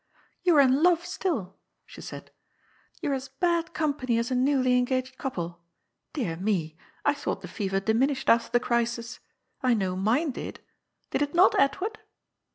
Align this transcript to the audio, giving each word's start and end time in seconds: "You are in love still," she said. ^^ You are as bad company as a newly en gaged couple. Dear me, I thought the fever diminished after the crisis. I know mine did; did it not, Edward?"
"You 0.43 0.55
are 0.57 0.61
in 0.61 0.81
love 0.81 1.05
still," 1.05 1.59
she 1.85 2.01
said. 2.01 2.31
^^ 2.97 2.99
You 3.03 3.11
are 3.11 3.13
as 3.13 3.29
bad 3.29 3.75
company 3.75 4.17
as 4.17 4.31
a 4.31 4.35
newly 4.35 4.75
en 4.75 4.85
gaged 4.85 5.19
couple. 5.19 5.61
Dear 6.13 6.37
me, 6.37 6.75
I 7.05 7.13
thought 7.13 7.41
the 7.43 7.47
fever 7.47 7.79
diminished 7.79 8.27
after 8.27 8.49
the 8.51 8.59
crisis. 8.65 9.19
I 9.61 9.75
know 9.75 9.95
mine 9.95 10.31
did; 10.31 10.59
did 11.11 11.21
it 11.21 11.35
not, 11.35 11.53
Edward?" 11.59 11.99